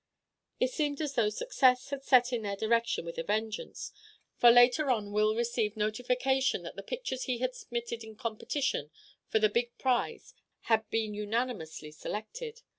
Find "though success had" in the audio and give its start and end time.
1.13-2.03